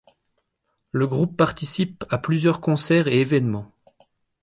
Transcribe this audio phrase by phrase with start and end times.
[0.91, 3.71] Le groupe participe à plusieurs concerts et événements.